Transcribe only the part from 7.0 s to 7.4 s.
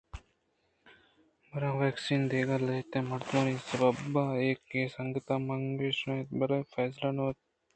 نہ بوت